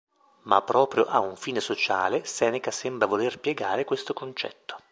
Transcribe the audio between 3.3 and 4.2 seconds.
piegare questo